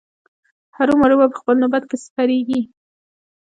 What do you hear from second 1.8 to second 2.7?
کې سپریږي.